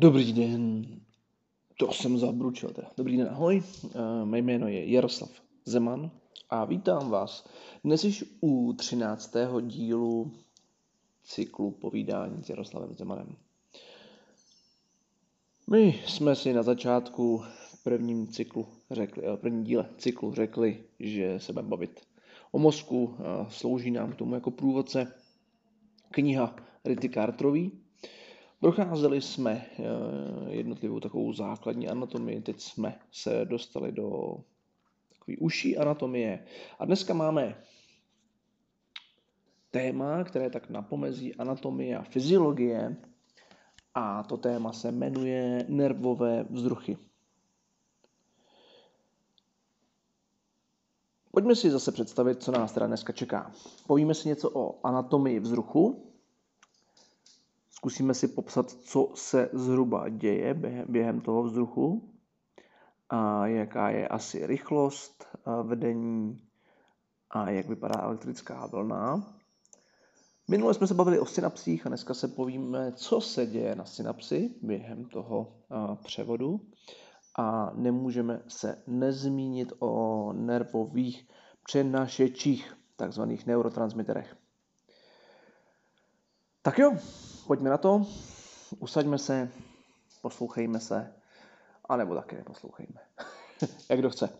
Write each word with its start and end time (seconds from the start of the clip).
Dobrý 0.00 0.32
den. 0.32 0.86
To 1.78 1.92
jsem 1.92 2.18
zabručil 2.18 2.70
teda. 2.70 2.90
Dobrý 2.96 3.16
den, 3.16 3.28
ahoj. 3.30 3.62
Uh, 3.84 3.90
mé 4.24 4.38
jméno 4.38 4.68
je 4.68 4.90
Jaroslav 4.90 5.30
Zeman 5.64 6.10
a 6.50 6.64
vítám 6.64 7.10
vás 7.10 7.48
dnes 7.84 8.04
již 8.04 8.24
u 8.40 8.72
13. 8.72 9.36
dílu 9.60 10.32
cyklu 11.24 11.70
povídání 11.70 12.42
s 12.44 12.48
Jaroslavem 12.48 12.96
Zemanem. 12.96 13.36
My 15.70 16.00
jsme 16.06 16.36
si 16.36 16.52
na 16.52 16.62
začátku 16.62 17.42
v 17.70 17.82
prvním 17.82 18.28
cyklu 18.28 18.66
řekli, 18.90 19.22
v 19.22 19.36
prvním 19.36 19.64
díle 19.64 19.88
cyklu 19.96 20.34
řekli, 20.34 20.84
že 21.00 21.40
se 21.40 21.52
budeme 21.52 21.68
bavit 21.68 22.00
o 22.52 22.58
mozku. 22.58 23.16
Slouží 23.48 23.90
nám 23.90 24.12
k 24.12 24.16
tomu 24.16 24.34
jako 24.34 24.50
průvodce 24.50 25.14
kniha 26.10 26.56
Rity 26.84 27.08
Carterový, 27.08 27.72
Procházeli 28.60 29.22
jsme 29.22 29.66
eh, 29.78 29.84
jednotlivou 30.48 31.00
takovou 31.00 31.32
základní 31.32 31.88
anatomii, 31.88 32.40
teď 32.40 32.60
jsme 32.60 32.98
se 33.12 33.44
dostali 33.44 33.92
do 33.92 34.36
takové 35.08 35.36
uší 35.40 35.78
anatomie. 35.78 36.44
A 36.78 36.84
dneska 36.84 37.14
máme 37.14 37.62
téma, 39.70 40.24
které 40.24 40.50
tak 40.50 40.70
napomezí 40.70 41.34
anatomie 41.34 41.98
a 41.98 42.02
fyziologie. 42.02 42.96
A 43.94 44.22
to 44.22 44.36
téma 44.36 44.72
se 44.72 44.92
jmenuje 44.92 45.64
nervové 45.68 46.44
vzruchy. 46.50 46.98
Pojďme 51.30 51.54
si 51.56 51.70
zase 51.70 51.92
představit, 51.92 52.42
co 52.42 52.52
nás 52.52 52.72
teda 52.72 52.86
dneska 52.86 53.12
čeká. 53.12 53.52
Povíme 53.86 54.14
si 54.14 54.28
něco 54.28 54.50
o 54.54 54.86
anatomii 54.86 55.40
vzruchu, 55.40 56.07
Zkusíme 57.78 58.14
si 58.14 58.28
popsat, 58.28 58.70
co 58.70 59.10
se 59.14 59.50
zhruba 59.52 60.08
děje 60.08 60.54
během 60.88 61.20
toho 61.20 61.42
vzduchu 61.42 62.10
a 63.08 63.46
jaká 63.46 63.90
je 63.90 64.08
asi 64.08 64.46
rychlost 64.46 65.24
vedení 65.62 66.42
a 67.30 67.50
jak 67.50 67.68
vypadá 67.68 68.00
elektrická 68.00 68.66
vlna. 68.66 69.34
Minule 70.48 70.74
jsme 70.74 70.86
se 70.86 70.94
bavili 70.94 71.18
o 71.18 71.26
synapsích 71.26 71.86
a 71.86 71.88
dneska 71.88 72.14
se 72.14 72.28
povíme, 72.28 72.92
co 72.92 73.20
se 73.20 73.46
děje 73.46 73.74
na 73.74 73.84
synapsi 73.84 74.54
během 74.62 75.04
toho 75.04 75.52
převodu. 76.04 76.60
A 77.38 77.72
nemůžeme 77.74 78.42
se 78.48 78.82
nezmínit 78.86 79.72
o 79.78 80.32
nervových 80.32 81.28
přenašečích, 81.64 82.76
takzvaných 82.96 83.46
neurotransmiterech. 83.46 84.36
Tak 86.68 86.78
jo, 86.78 86.96
pojďme 87.46 87.70
na 87.70 87.78
to, 87.78 88.06
usaďme 88.78 89.18
se, 89.18 89.50
poslouchejme 90.22 90.80
se, 90.80 91.12
anebo 91.88 92.14
také 92.14 92.36
neposlouchejme, 92.36 93.00
jak 93.90 93.98
kdo 93.98 94.10
chce. 94.10 94.30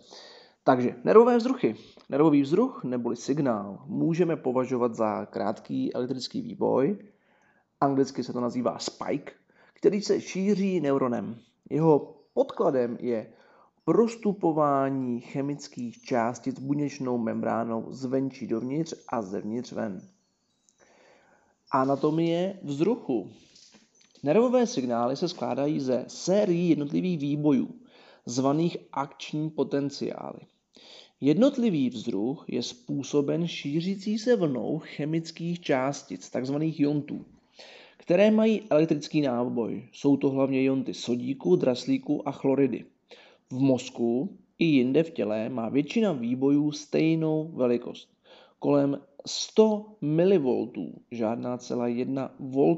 Takže 0.65 0.95
nervové 1.05 1.37
vzruchy. 1.37 1.77
Nervový 2.09 2.43
vzruch 2.43 2.85
neboli 2.85 3.17
signál 3.17 3.83
můžeme 3.87 4.37
považovat 4.37 4.95
za 4.95 5.27
krátký 5.27 5.95
elektrický 5.95 6.43
výboj, 6.43 6.99
anglicky 7.81 8.25
se 8.25 8.33
to 8.33 8.41
nazývá 8.41 8.79
spike, 8.79 9.33
který 9.75 10.03
se 10.03 10.21
šíří 10.21 10.81
neuronem. 10.81 11.37
Jeho 11.71 12.15
podkladem 12.35 12.97
je 13.01 13.33
prostupování 13.85 15.21
chemických 15.21 16.03
částic 16.03 16.59
buněčnou 16.59 17.19
membránou 17.19 17.87
zvenčí 17.89 18.47
dovnitř 18.47 18.95
a 19.09 19.23
zevnitř 19.23 19.73
ven. 19.73 20.18
Anatomie 21.71 22.59
vzruchu. 22.63 23.31
Nervové 24.23 24.67
signály 24.67 25.17
se 25.17 25.29
skládají 25.29 25.81
ze 25.81 26.05
sérií 26.09 26.69
jednotlivých 26.69 27.19
výbojů, 27.19 27.69
zvaných 28.27 28.77
akční 28.93 29.51
potenciály. 29.51 30.41
Jednotlivý 31.21 31.91
vzruch 31.91 32.45
je 32.49 32.63
způsoben 32.63 33.49
šířící 33.49 34.19
se 34.19 34.37
vlnou 34.37 34.79
chemických 34.79 35.61
částic, 35.61 36.31
takzvaných 36.31 36.81
jontů, 36.81 37.25
které 37.97 38.31
mají 38.31 38.63
elektrický 38.71 39.21
náboj. 39.21 39.89
Jsou 39.93 40.17
to 40.17 40.31
hlavně 40.31 40.65
jonty 40.65 40.95
sodíku, 40.95 41.57
draslíku 41.57 42.29
a 42.29 42.33
chloridy. 42.33 42.85
V 43.51 43.59
mozku 43.59 44.39
i 44.59 44.65
jinde 44.65 45.03
v 45.03 45.11
těle 45.11 45.49
má 45.49 45.69
většina 45.69 46.13
výbojů 46.13 46.73
stejnou 46.73 47.51
velikost, 47.55 48.09
kolem 48.59 49.01
100 49.27 49.87
mV, 50.01 50.69
žádná 51.11 51.59
celá 51.59 51.87
1 51.87 52.35
V. 52.39 52.77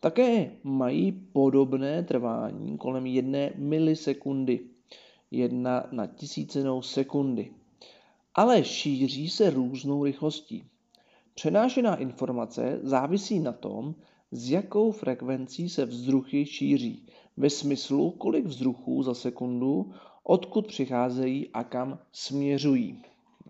Také 0.00 0.50
mají 0.62 1.12
podobné 1.12 2.02
trvání 2.02 2.78
kolem 2.78 3.06
1 3.06 3.38
milisekundy, 3.56 4.60
1 5.30 5.88
na 5.92 6.06
tisícenou 6.06 6.82
sekundy. 6.82 7.52
Ale 8.34 8.64
šíří 8.64 9.28
se 9.28 9.50
různou 9.50 10.04
rychlostí. 10.04 10.64
Přenášená 11.34 11.96
informace 11.96 12.80
závisí 12.82 13.40
na 13.40 13.52
tom, 13.52 13.94
s 14.30 14.50
jakou 14.50 14.92
frekvencí 14.92 15.68
se 15.68 15.86
vzruchy 15.86 16.46
šíří, 16.46 17.06
ve 17.36 17.50
smyslu, 17.50 18.10
kolik 18.10 18.46
vzruchů 18.46 19.02
za 19.02 19.14
sekundu, 19.14 19.92
odkud 20.24 20.66
přicházejí 20.66 21.48
a 21.48 21.64
kam 21.64 21.98
směřují. 22.12 23.02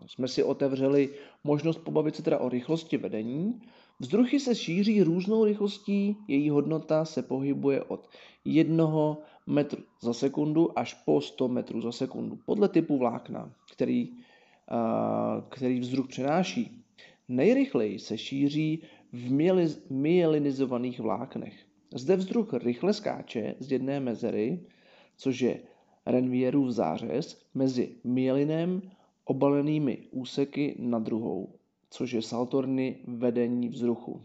Jsme 0.06 0.28
si 0.28 0.42
otevřeli 0.42 1.10
možnost 1.44 1.78
pobavit 1.78 2.16
se 2.16 2.22
teda 2.22 2.38
o 2.38 2.48
rychlosti 2.48 2.96
vedení. 2.96 3.60
Vzruchy 4.00 4.40
se 4.40 4.54
šíří 4.54 5.02
různou 5.02 5.44
rychlostí, 5.44 6.16
její 6.28 6.50
hodnota 6.50 7.04
se 7.04 7.22
pohybuje 7.22 7.82
od 7.82 8.08
1 8.44 9.16
metru 9.46 9.82
za 10.02 10.12
sekundu 10.12 10.78
až 10.78 10.94
po 10.94 11.20
100 11.20 11.48
metrů 11.48 11.80
za 11.80 11.92
sekundu, 11.92 12.38
podle 12.46 12.68
typu 12.68 12.98
vlákna, 12.98 13.52
který, 13.72 14.10
který 15.48 15.80
vzruch 15.80 16.08
přenáší. 16.08 16.84
Nejrychleji 17.28 17.98
se 17.98 18.18
šíří 18.18 18.82
v 19.12 19.32
myelinizovaných 19.90 21.00
vláknech. 21.00 21.54
Zde 21.94 22.16
vzruch 22.16 22.54
rychle 22.54 22.92
skáče 22.92 23.54
z 23.58 23.72
jedné 23.72 24.00
mezery, 24.00 24.60
což 25.16 25.40
je 25.40 25.60
Renvierův 26.06 26.70
zářez, 26.70 27.42
mezi 27.54 27.96
myelinem 28.04 28.82
obalenými 29.24 30.08
úseky 30.10 30.76
na 30.78 30.98
druhou, 30.98 31.54
což 31.90 32.12
je 32.12 32.22
saltorny 32.22 32.98
vedení 33.06 33.68
vzruchu. 33.68 34.22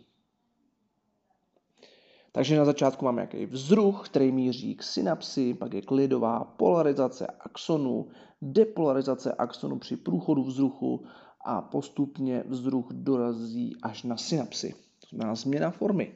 Takže 2.31 2.57
na 2.57 2.65
začátku 2.65 3.05
máme 3.05 3.15
nějaký 3.15 3.45
vzruch, 3.45 4.09
který 4.09 4.31
míří 4.31 4.75
k 4.75 4.83
synapsi, 4.83 5.53
pak 5.53 5.73
je 5.73 5.81
klidová 5.81 6.43
polarizace 6.43 7.27
axonu, 7.27 8.07
depolarizace 8.41 9.33
axonu 9.33 9.79
při 9.79 9.97
průchodu 9.97 10.43
vzruchu 10.43 11.05
a 11.45 11.61
postupně 11.61 12.43
vzruch 12.47 12.87
dorazí 12.91 13.75
až 13.81 14.03
na 14.03 14.17
synapsi. 14.17 14.75
To 14.99 15.07
znamená 15.15 15.35
změna 15.35 15.71
formy. 15.71 16.15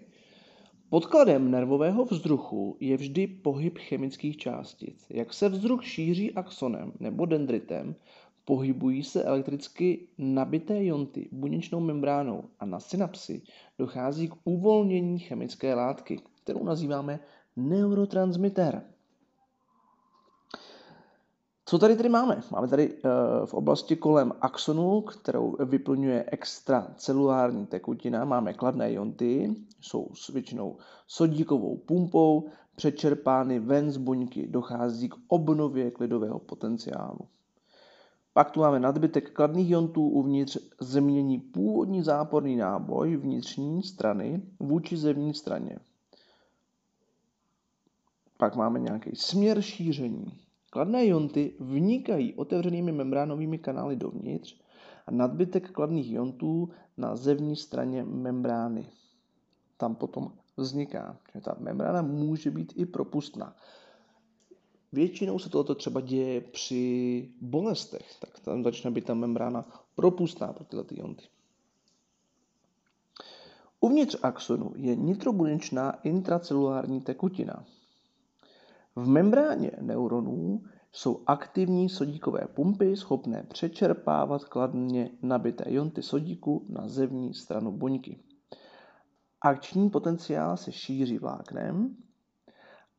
Podkladem 0.90 1.52
nervového 1.52 2.06
vzruchu 2.06 2.78
je 2.80 2.98
vždy 2.98 3.28
pohyb 3.28 3.78
chemických 3.78 4.38
částic. 4.38 5.06
Jak 5.10 5.34
se 5.34 5.50
vzruch 5.50 5.86
šíří 5.86 6.34
axonem 6.34 6.92
nebo 7.00 7.26
dendritem, 7.26 7.96
Pohybují 8.46 9.04
se 9.04 9.24
elektricky 9.24 10.08
nabité 10.18 10.86
jonty 10.86 11.30
buněčnou 11.32 11.80
membránou 11.80 12.44
a 12.60 12.66
na 12.66 12.80
synapsy 12.80 13.42
dochází 13.80 14.28
k 14.28 14.36
uvolnění 14.44 15.20
chemické 15.20 15.74
látky, 15.74 16.22
kterou 16.44 16.64
nazýváme 16.64 17.20
neurotransmitter. 17.56 18.84
Co 21.66 21.80
tady 21.80 21.96
tedy 21.96 22.10
máme? 22.10 22.42
Máme 22.52 22.68
tady 22.68 22.94
uh, 22.94 23.00
v 23.46 23.54
oblasti 23.54 23.96
kolem 23.96 24.34
axonu, 24.42 25.02
kterou 25.02 25.56
vyplňuje 25.66 26.26
extracelulární 26.28 27.66
tekutina, 27.66 28.26
máme 28.26 28.54
kladné 28.54 28.94
jonty, 28.94 29.56
jsou 29.82 30.10
s 30.14 30.30
většinou 30.30 30.78
sodíkovou 31.08 31.78
pumpou, 31.78 32.50
přečerpány 32.76 33.60
ven 33.60 33.92
z 33.92 33.98
buňky, 33.98 34.48
dochází 34.48 35.10
k 35.10 35.16
obnově 35.28 35.92
klidového 35.92 36.40
potenciálu. 36.40 37.20
Pak 38.34 38.52
tu 38.52 38.60
máme 38.60 38.80
nadbytek 38.80 39.32
kladných 39.32 39.70
iontů 39.70 40.10
uvnitř 40.10 40.58
změní 40.80 41.40
původní 41.40 42.04
záporný 42.04 42.56
náboj 42.56 43.18
vnitřní 43.18 43.84
strany 43.84 44.42
vůči 44.60 44.98
zevní 44.98 45.34
straně. 45.34 45.80
Pak 48.38 48.56
máme 48.56 48.80
nějaký 48.80 49.16
směr 49.16 49.62
šíření. 49.62 50.42
Kladné 50.70 51.06
ionty 51.06 51.56
vnikají 51.60 52.34
otevřenými 52.34 52.92
membránovými 52.92 53.58
kanály 53.58 53.96
dovnitř 53.96 54.62
a 55.08 55.12
nadbytek 55.12 55.72
kladných 55.72 56.12
iontů 56.12 56.70
na 56.98 57.16
zevní 57.16 57.56
straně 57.56 58.04
membrány. 58.04 58.86
Tam 59.78 59.96
potom 59.96 60.32
vzniká, 60.58 61.18
ta 61.42 61.56
membrána 61.60 62.02
může 62.02 62.52
být 62.52 62.74
i 62.76 62.86
propustná. 62.86 63.56
Většinou 64.94 65.40
se 65.40 65.50
toto 65.50 65.76
třeba 65.76 66.02
děje 66.02 66.42
při 66.42 67.30
bolestech, 67.42 68.16
tak 68.20 68.40
tam 68.40 68.64
začne 68.64 68.92
být 68.92 69.06
ta 69.06 69.14
membrána 69.14 69.66
propustná 69.96 70.54
pro 70.54 70.64
tyhle 70.64 70.84
ty 70.84 71.00
jonty. 71.00 71.24
Uvnitř 73.80 74.18
axonu 74.24 74.74
je 74.76 74.96
nitrobuněčná 74.96 75.92
intracelulární 75.92 77.02
tekutina. 77.02 77.66
V 78.96 79.08
membráně 79.08 79.72
neuronů 79.82 80.64
jsou 80.92 81.24
aktivní 81.28 81.90
sodíkové 81.90 82.48
pumpy 82.54 82.96
schopné 82.98 83.44
přečerpávat 83.50 84.46
kladně 84.46 85.10
nabité 85.22 85.64
ionty 85.68 86.04
sodíku 86.04 86.66
na 86.70 86.88
zevní 86.88 87.34
stranu 87.34 87.72
buňky. 87.72 88.20
Akční 89.42 89.90
potenciál 89.90 90.58
se 90.58 90.72
šíří 90.72 91.18
vláknem 91.18 91.96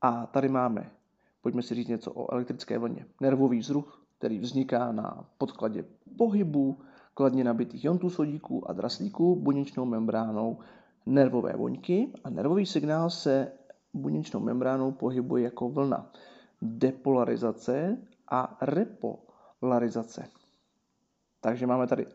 a 0.00 0.26
tady 0.26 0.48
máme, 0.48 0.90
pojďme 1.42 1.62
si 1.62 1.74
říct 1.74 1.88
něco 1.88 2.12
o 2.12 2.32
elektrické 2.32 2.78
vlně, 2.78 3.06
nervový 3.20 3.58
vzruch, 3.58 4.02
který 4.18 4.38
vzniká 4.38 4.92
na 4.92 5.24
podkladě 5.38 5.84
pohybu 6.18 6.78
kladně 7.14 7.44
nabitých 7.44 7.84
iontů 7.84 8.10
sodíku 8.10 8.70
a 8.70 8.72
draslíku 8.72 9.36
buněčnou 9.36 9.84
membránou 9.84 10.58
nervové 11.06 11.52
buňky 11.56 12.12
a 12.24 12.30
nervový 12.30 12.66
signál 12.66 13.10
se 13.10 13.52
buněčnou 13.94 14.40
membránou 14.40 14.92
pohybuje 14.92 15.44
jako 15.44 15.68
vlna. 15.68 16.10
Depolarizace 16.62 17.98
a 18.28 18.58
repolarizace. 18.60 20.28
Takže 21.40 21.66
máme 21.66 21.86
tady 21.86 22.06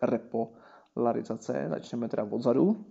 repolarizace, 0.98 1.68
začneme 1.70 2.10
teda 2.10 2.24
odzadu. 2.24 2.86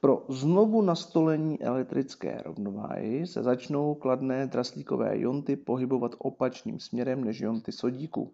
Pro 0.00 0.24
znovu 0.28 0.82
nastolení 0.82 1.62
elektrické 1.62 2.42
rovnováhy 2.44 3.26
se 3.26 3.42
začnou 3.42 3.94
kladné 3.94 4.46
draslíkové 4.46 5.18
jonty 5.20 5.56
pohybovat 5.56 6.14
opačným 6.18 6.78
směrem 6.78 7.24
než 7.24 7.40
jonty 7.40 7.72
sodíku. 7.72 8.32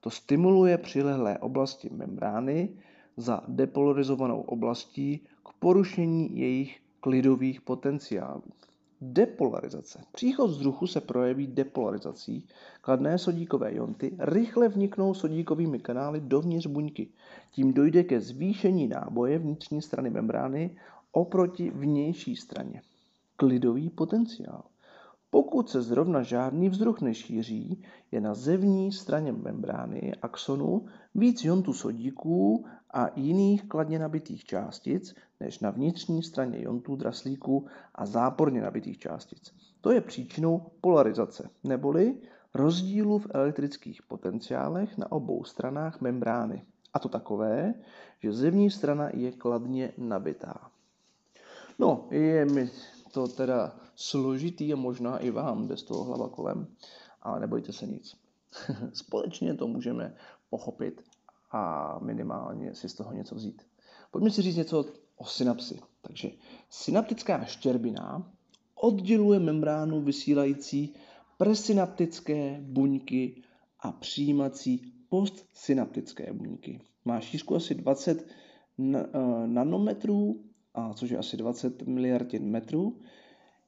To 0.00 0.10
stimuluje 0.10 0.78
přilehlé 0.78 1.38
oblasti 1.38 1.90
membrány 1.90 2.68
za 3.16 3.42
depolarizovanou 3.48 4.40
oblastí 4.40 5.18
k 5.18 5.52
porušení 5.58 6.38
jejich 6.38 6.80
klidových 7.00 7.60
potenciálů. 7.60 8.42
Depolarizace. 9.04 10.04
Příchod 10.12 10.50
vzduchu 10.50 10.86
se 10.86 11.00
projeví 11.00 11.46
depolarizací. 11.46 12.48
Kladné 12.80 13.18
sodíkové 13.18 13.74
jonty 13.74 14.16
rychle 14.18 14.68
vniknou 14.68 15.14
sodíkovými 15.14 15.78
kanály 15.78 16.20
dovnitř 16.20 16.66
buňky. 16.66 17.08
Tím 17.50 17.72
dojde 17.72 18.04
ke 18.04 18.20
zvýšení 18.20 18.88
náboje 18.88 19.38
vnitřní 19.38 19.82
strany 19.82 20.10
membrány 20.10 20.76
oproti 21.12 21.70
vnější 21.70 22.36
straně. 22.36 22.82
Klidový 23.36 23.90
potenciál. 23.90 24.62
Pokud 25.34 25.70
se 25.70 25.82
zrovna 25.82 26.22
žádný 26.22 26.68
vzduch 26.68 27.00
nešíří, 27.00 27.82
je 28.10 28.20
na 28.20 28.34
zevní 28.34 28.92
straně 28.92 29.32
membrány 29.32 30.12
axonu 30.22 30.86
víc 31.14 31.44
jontů 31.44 31.72
sodíků 31.72 32.64
a 32.94 33.08
jiných 33.16 33.68
kladně 33.68 33.98
nabitých 33.98 34.44
částic 34.44 35.14
než 35.40 35.60
na 35.60 35.70
vnitřní 35.70 36.22
straně 36.22 36.62
jontů 36.62 36.96
draslíků 36.96 37.66
a 37.94 38.06
záporně 38.06 38.60
nabitých 38.60 38.98
částic. 38.98 39.54
To 39.80 39.92
je 39.92 40.00
příčinou 40.00 40.66
polarizace, 40.80 41.50
neboli 41.64 42.16
rozdílu 42.54 43.18
v 43.18 43.26
elektrických 43.34 44.02
potenciálech 44.02 44.98
na 44.98 45.12
obou 45.12 45.44
stranách 45.44 46.00
membrány. 46.00 46.62
A 46.94 46.98
to 46.98 47.08
takové, 47.08 47.74
že 48.18 48.32
zevní 48.32 48.70
strana 48.70 49.08
je 49.14 49.32
kladně 49.32 49.92
nabitá. 49.98 50.70
No, 51.78 52.08
je 52.10 52.44
mi 52.44 52.70
to 53.12 53.28
teda 53.28 53.76
složitý 53.96 54.72
a 54.72 54.76
možná 54.76 55.18
i 55.18 55.30
vám 55.30 55.68
jde 55.68 55.76
z 55.76 55.82
toho 55.82 56.04
hlava 56.04 56.28
kolem, 56.28 56.66
ale 57.22 57.40
nebojte 57.40 57.72
se 57.72 57.86
nic. 57.86 58.16
Společně 58.92 59.54
to 59.54 59.68
můžeme 59.68 60.14
pochopit 60.50 61.02
a 61.50 61.98
minimálně 62.02 62.74
si 62.74 62.88
z 62.88 62.94
toho 62.94 63.12
něco 63.12 63.34
vzít. 63.34 63.62
Pojďme 64.10 64.30
si 64.30 64.42
říct 64.42 64.56
něco 64.56 64.84
o 65.16 65.24
synapsi. 65.24 65.80
Takže 66.02 66.30
synaptická 66.70 67.44
štěrbina 67.44 68.32
odděluje 68.74 69.38
membránu 69.38 70.00
vysílající 70.00 70.94
presynaptické 71.38 72.58
buňky 72.60 73.42
a 73.80 73.92
přijímací 73.92 74.92
postsynaptické 75.08 76.32
buňky. 76.32 76.80
Má 77.04 77.20
šířku 77.20 77.56
asi 77.56 77.74
20 77.74 78.26
eh, 78.26 79.06
nanometrů 79.46 80.44
a 80.74 80.94
což 80.94 81.10
je 81.10 81.18
asi 81.18 81.36
20 81.36 81.82
miliardin 81.82 82.44
metrů, 82.50 82.96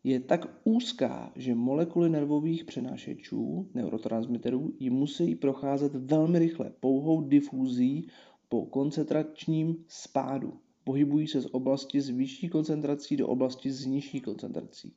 je 0.05 0.21
tak 0.21 0.61
úzká, 0.65 1.33
že 1.37 1.55
molekuly 1.55 2.11
nervových 2.11 2.65
přenášečů, 2.65 3.69
neurotransmiterů, 3.75 4.73
ji 4.81 4.91
musí 4.91 5.35
procházet 5.35 5.95
velmi 5.95 6.39
rychle, 6.39 6.73
pouhou 6.81 7.21
difúzí 7.21 8.09
po 8.49 8.67
koncentračním 8.67 9.85
spádu. 9.89 10.53
Pohybují 10.85 11.27
se 11.29 11.41
z 11.41 11.47
oblasti 11.53 12.01
s 12.01 12.09
vyšší 12.09 12.49
koncentrací 12.49 13.17
do 13.17 13.29
oblasti 13.29 13.73
s 13.73 13.87
nižší 13.87 14.21
koncentrací. 14.21 14.93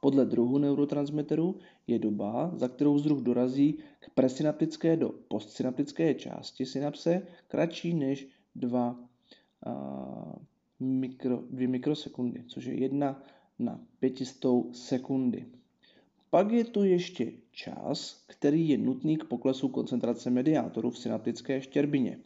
Podle 0.00 0.26
druhu 0.26 0.58
neurotransmiteru 0.58 1.56
je 1.86 1.98
doba, 1.98 2.52
za 2.54 2.68
kterou 2.68 2.94
vzruch 2.94 3.22
dorazí 3.22 3.78
k 4.00 4.10
presynaptické 4.14 4.96
do 4.96 5.08
postsynaptické 5.28 6.14
části 6.14 6.66
synapse, 6.66 7.22
kratší 7.48 7.94
než 7.94 8.28
2 8.54 8.96
mikro, 10.80 11.42
2 11.50 11.68
mikrosekundy, 11.68 12.44
což 12.46 12.64
je 12.64 12.74
1 12.74 13.22
na 13.58 13.80
500 14.00 14.44
sekundy. 14.72 15.46
Pak 16.30 16.50
je 16.50 16.64
tu 16.64 16.84
ještě 16.84 17.32
čas, 17.50 18.24
který 18.26 18.68
je 18.68 18.78
nutný 18.78 19.16
k 19.16 19.24
poklesu 19.24 19.68
koncentrace 19.68 20.30
mediátorů 20.30 20.90
v 20.90 20.98
synaptické 20.98 21.60
štěrbině. 21.60 22.18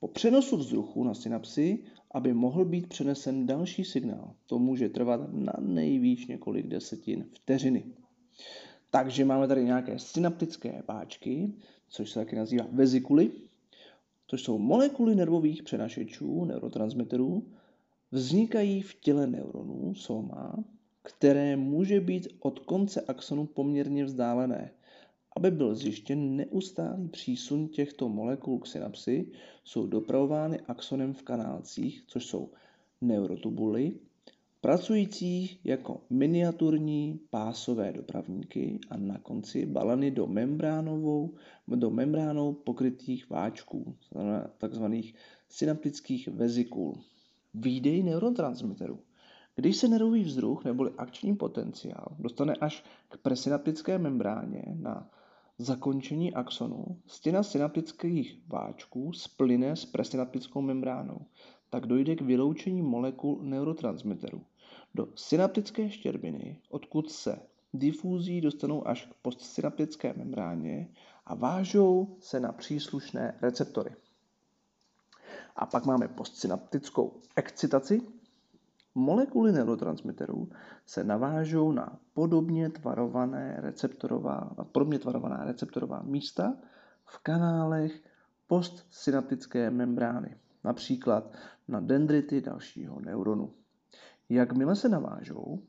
Po 0.00 0.08
přenosu 0.08 0.56
vzruchu 0.56 1.04
na 1.04 1.14
synapsy, 1.14 1.78
aby 2.10 2.32
mohl 2.34 2.64
být 2.64 2.86
přenesen 2.86 3.46
další 3.46 3.84
signál, 3.84 4.34
to 4.46 4.58
může 4.58 4.88
trvat 4.88 5.32
na 5.32 5.52
nejvýš 5.60 6.26
několik 6.26 6.66
desetin 6.66 7.26
vteřiny. 7.32 7.84
Takže 8.90 9.24
máme 9.24 9.48
tady 9.48 9.64
nějaké 9.64 9.98
synaptické 9.98 10.82
páčky, 10.86 11.52
což 11.88 12.10
se 12.10 12.20
taky 12.20 12.36
nazývá 12.36 12.66
vezikuly, 12.72 13.30
což 14.26 14.42
jsou 14.42 14.58
molekuly 14.58 15.14
nervových 15.14 15.62
přenašečů, 15.62 16.44
neurotransmiterů, 16.44 17.46
Vznikají 18.14 18.82
v 18.82 18.94
těle 18.94 19.26
neuronů 19.26 19.94
soma, 19.94 20.64
které 21.02 21.56
může 21.56 22.00
být 22.00 22.28
od 22.40 22.58
konce 22.58 23.00
axonu 23.00 23.46
poměrně 23.46 24.04
vzdálené. 24.04 24.70
Aby 25.36 25.50
byl 25.50 25.74
zjištěn 25.74 26.36
neustálý 26.36 27.08
přísun 27.08 27.68
těchto 27.68 28.08
molekul 28.08 28.58
k 28.58 28.66
synapsi, 28.66 29.26
jsou 29.64 29.86
dopravovány 29.86 30.60
axonem 30.60 31.14
v 31.14 31.22
kanálcích, 31.22 32.04
což 32.06 32.26
jsou 32.26 32.50
neurotubuly, 33.00 33.92
pracující 34.60 35.58
jako 35.64 36.00
miniaturní 36.10 37.20
pásové 37.30 37.92
dopravníky 37.92 38.78
a 38.90 38.96
na 38.96 39.18
konci 39.18 39.66
baleny 39.66 40.10
do, 40.10 40.26
membránovou, 40.26 41.34
do 41.68 41.90
membránou 41.90 42.52
pokrytých 42.52 43.30
váčků, 43.30 43.96
takzvaných 44.58 45.14
synaptických 45.48 46.28
vezikul. 46.28 47.00
Výdej 47.54 48.02
neurotransmiterů. 48.02 48.98
Když 49.54 49.76
se 49.76 49.88
nervový 49.88 50.24
vzruch 50.24 50.64
neboli 50.64 50.90
akční 50.98 51.36
potenciál 51.36 52.16
dostane 52.18 52.54
až 52.54 52.84
k 53.08 53.16
presynaptické 53.16 53.98
membráně 53.98 54.64
na 54.80 55.10
zakončení 55.58 56.34
axonu, 56.34 56.84
stěna 57.06 57.42
synaptických 57.42 58.40
váčků 58.48 59.12
splyne 59.12 59.76
s 59.76 59.84
presynaptickou 59.84 60.60
membránou, 60.60 61.20
tak 61.70 61.86
dojde 61.86 62.16
k 62.16 62.20
vyloučení 62.20 62.82
molekul 62.82 63.38
neurotransmiterů. 63.42 64.42
Do 64.94 65.08
synaptické 65.14 65.90
štěrbiny, 65.90 66.60
odkud 66.68 67.10
se 67.10 67.38
difúzí 67.74 68.40
dostanou 68.40 68.88
až 68.88 69.06
k 69.06 69.14
postsynaptické 69.22 70.14
membráně 70.16 70.88
a 71.26 71.34
vážou 71.34 72.16
se 72.20 72.40
na 72.40 72.52
příslušné 72.52 73.38
receptory. 73.42 73.90
A 75.56 75.66
pak 75.66 75.86
máme 75.86 76.08
postsynaptickou 76.08 77.20
excitaci. 77.36 78.00
Molekuly 78.94 79.52
neurotransmiterů 79.52 80.48
se 80.86 81.04
navážou 81.04 81.72
na 81.72 81.98
podobně 82.14 82.70
tvarované 82.70 83.56
receptorová, 83.58 84.50
podobně 84.72 84.98
tvarovaná 84.98 85.44
receptorová 85.44 86.02
místa 86.02 86.54
v 87.04 87.18
kanálech 87.18 88.02
postsynaptické 88.46 89.70
membrány, 89.70 90.36
například 90.64 91.32
na 91.68 91.80
dendrity 91.80 92.40
dalšího 92.40 93.00
neuronu. 93.00 93.54
Jakmile 94.28 94.76
se 94.76 94.88
navážou, 94.88 95.62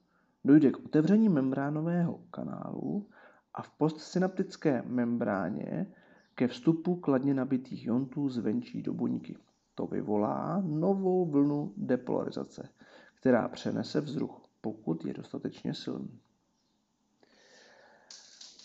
dojde 0.46 0.72
k 0.72 0.86
otevření 0.86 1.30
membránového 1.30 2.20
kanálu 2.32 3.08
a 3.54 3.62
v 3.62 3.70
postsynaptické 3.70 4.84
membráně 4.86 5.94
ke 6.36 6.48
vstupu 6.48 6.96
kladně 6.96 7.34
nabitých 7.34 7.86
jontů 7.86 8.30
zvenčí 8.30 8.82
do 8.82 8.94
buňky. 8.94 9.38
To 9.76 9.88
vyvolá 9.88 10.62
novou 10.66 11.26
vlnu 11.26 11.74
depolarizace, 11.78 12.70
která 13.16 13.48
přenese 13.48 14.02
vzruch, 14.02 14.42
pokud 14.62 15.06
je 15.06 15.14
dostatečně 15.14 15.74
silný. 15.74 16.20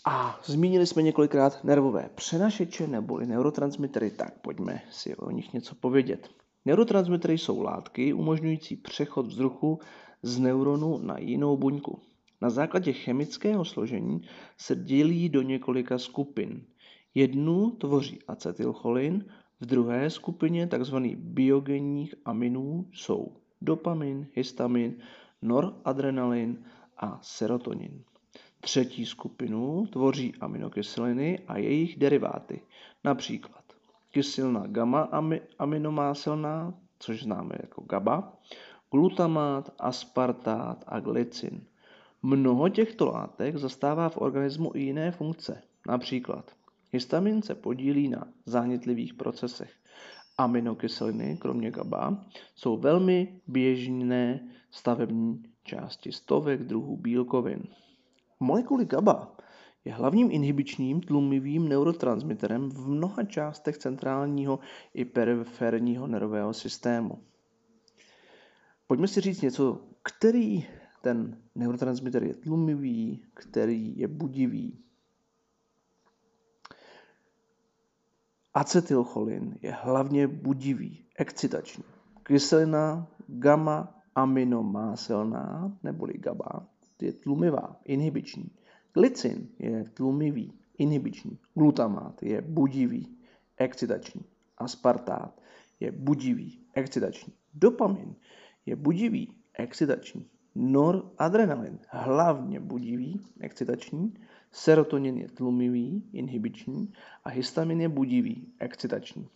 A 0.05 0.39
zmínili 0.45 0.87
jsme 0.87 1.01
několikrát 1.01 1.63
nervové 1.63 2.09
přenašeče 2.15 2.87
neboli 2.87 3.25
neurotransmitery, 3.25 4.11
tak 4.11 4.39
pojďme 4.39 4.81
si 4.89 5.15
o 5.15 5.31
nich 5.31 5.53
něco 5.53 5.75
povědět. 5.75 6.29
Neurotransmitery 6.65 7.37
jsou 7.37 7.61
látky 7.61 8.13
umožňující 8.13 8.75
přechod 8.75 9.27
vzruchu 9.27 9.79
z 10.21 10.39
neuronu 10.39 10.97
na 10.97 11.19
jinou 11.19 11.57
buňku. 11.57 12.01
Na 12.41 12.49
základě 12.49 12.93
chemického 12.93 13.65
složení 13.65 14.21
se 14.57 14.75
dělí 14.75 15.29
do 15.29 15.41
několika 15.41 15.97
skupin. 15.97 16.65
Jednu 17.15 17.71
tvoří 17.71 18.19
acetylcholin, 18.27 19.25
v 19.61 19.65
druhé 19.65 20.09
skupině 20.09 20.67
tzv. 20.67 20.95
biogenních 21.15 22.15
aminů 22.25 22.87
jsou 22.93 23.35
dopamin, 23.61 24.27
histamin, 24.33 24.97
noradrenalin 25.41 26.65
a 26.97 27.19
serotonin. 27.21 28.03
Třetí 28.61 29.05
skupinu 29.05 29.85
tvoří 29.85 30.33
aminokyseliny 30.41 31.39
a 31.47 31.57
jejich 31.57 31.97
deriváty, 31.97 32.61
například 33.03 33.63
kyselina 34.11 34.67
gamma 34.67 35.09
aminomáselná, 35.59 36.73
což 36.99 37.23
známe 37.23 37.55
jako 37.61 37.81
GABA, 37.81 38.33
glutamát, 38.91 39.73
aspartát 39.79 40.83
a 40.87 40.99
glycin. 40.99 41.63
Mnoho 42.23 42.69
těchto 42.69 43.05
látek 43.05 43.57
zastává 43.57 44.09
v 44.09 44.17
organismu 44.17 44.71
i 44.73 44.81
jiné 44.81 45.11
funkce, 45.11 45.61
například 45.87 46.51
histamin 46.91 47.41
se 47.41 47.55
podílí 47.55 48.09
na 48.09 48.27
zánětlivých 48.45 49.13
procesech. 49.13 49.71
Aminokyseliny, 50.37 51.37
kromě 51.41 51.71
GABA, 51.71 52.25
jsou 52.55 52.77
velmi 52.77 53.41
běžné 53.47 54.49
stavební 54.71 55.43
části 55.63 56.11
stovek 56.11 56.63
druhů 56.63 56.97
bílkovin. 56.97 57.63
Molekuly 58.39 58.85
GABA 58.85 59.35
je 59.85 59.93
hlavním 59.93 60.31
inhibičním 60.31 61.01
tlumivým 61.01 61.69
neurotransmiterem 61.69 62.69
v 62.69 62.87
mnoha 62.87 63.23
částech 63.23 63.77
centrálního 63.77 64.59
i 64.93 65.05
periferního 65.05 66.07
nervového 66.07 66.53
systému. 66.53 67.23
Pojďme 68.87 69.07
si 69.07 69.21
říct 69.21 69.41
něco, 69.41 69.81
který 70.03 70.65
ten 71.01 71.37
neurotransmitter 71.55 72.23
je 72.23 72.33
tlumivý, 72.33 73.25
který 73.33 73.97
je 73.97 74.07
budivý. 74.07 74.79
Acetylcholin 78.59 79.57
je 79.61 79.71
hlavně 79.71 80.27
budivý, 80.27 81.05
excitační. 81.17 81.83
Kyselina 82.23 83.07
gamma 83.27 84.01
aminomáselná, 84.15 85.77
neboli 85.83 86.13
GABA, 86.13 86.67
je 87.01 87.13
tlumivá, 87.13 87.79
inhibiční. 87.85 88.51
Glycin 88.93 89.49
je 89.59 89.83
tlumivý, 89.93 90.53
inhibiční. 90.77 91.39
Glutamát 91.55 92.23
je 92.23 92.41
budivý, 92.41 93.17
excitační. 93.57 94.21
Aspartát 94.57 95.41
je 95.79 95.91
budivý, 95.91 96.59
excitační. 96.73 97.33
Dopamin 97.53 98.15
je 98.65 98.75
budivý, 98.75 99.35
excitační. 99.53 100.27
Noradrenalin 100.55 101.79
hlavně 101.89 102.59
budivý, 102.59 103.21
excitační. 103.39 104.13
Serotonin 104.51 105.17
je 105.17 105.29
tlumivý, 105.29 106.03
inhibiční 106.13 106.93
a 107.23 107.29
histamin 107.29 107.81
je 107.81 107.89
budivý, 107.89 108.47
excitační. 108.59 109.27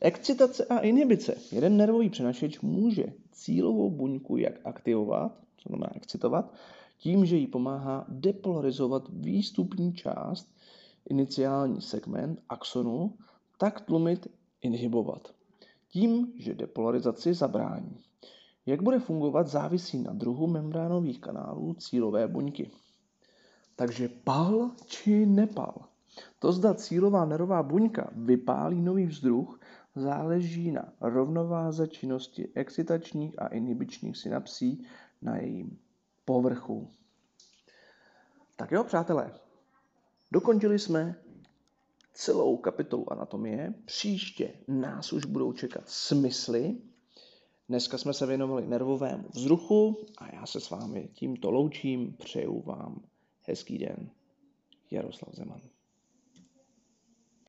Excitace 0.00 0.64
a 0.64 0.78
inhibice. 0.78 1.36
Jeden 1.52 1.76
nervový 1.76 2.10
přenašeč 2.10 2.60
může 2.60 3.04
cílovou 3.32 3.90
buňku 3.90 4.36
jak 4.36 4.66
aktivovat, 4.66 5.38
co 5.56 5.68
znamená 5.68 5.96
excitovat, 5.96 6.54
tím, 6.98 7.26
že 7.26 7.36
jí 7.36 7.46
pomáhá 7.46 8.04
depolarizovat 8.08 9.08
výstupní 9.08 9.94
část, 9.94 10.54
iniciální 11.10 11.80
segment 11.80 12.42
axonu, 12.48 13.14
tak 13.58 13.80
tlumit, 13.80 14.26
inhibovat. 14.62 15.34
Tím, 15.88 16.32
že 16.36 16.54
depolarizaci 16.54 17.34
zabrání. 17.34 17.98
Jak 18.66 18.82
bude 18.82 18.98
fungovat, 18.98 19.46
závisí 19.46 19.98
na 19.98 20.12
druhu 20.12 20.46
membránových 20.46 21.20
kanálů 21.20 21.74
cílové 21.74 22.28
buňky. 22.28 22.70
Takže 23.78 24.08
pal 24.26 24.74
či 24.86 25.26
nepal. 25.26 25.86
To, 26.38 26.52
zda 26.52 26.74
cílová 26.74 27.24
nervová 27.24 27.62
buňka 27.62 28.10
vypálí 28.12 28.82
nový 28.82 29.06
vzduch, 29.06 29.60
záleží 29.94 30.72
na 30.72 30.92
rovnováze 31.00 31.88
činnosti 31.88 32.48
excitačních 32.54 33.42
a 33.42 33.46
inhibičních 33.46 34.16
synapsí 34.16 34.86
na 35.22 35.36
jejím 35.36 35.78
povrchu. 36.24 36.90
Tak 38.56 38.72
jo, 38.72 38.84
přátelé, 38.84 39.32
dokončili 40.32 40.78
jsme 40.78 41.14
celou 42.14 42.56
kapitolu 42.56 43.12
anatomie. 43.12 43.74
Příště 43.84 44.52
nás 44.68 45.12
už 45.12 45.24
budou 45.24 45.52
čekat 45.52 45.88
smysly. 45.88 46.76
Dneska 47.68 47.98
jsme 47.98 48.12
se 48.14 48.26
věnovali 48.26 48.66
nervovému 48.66 49.28
vzruchu 49.34 50.06
a 50.18 50.34
já 50.34 50.46
se 50.46 50.60
s 50.60 50.70
vámi 50.70 51.08
tímto 51.12 51.50
loučím. 51.50 52.12
Přeju 52.12 52.62
vám 52.62 53.02
hezký 53.48 53.78
den. 53.78 54.10
Jaroslav 54.90 55.34
Zeman. 55.34 55.60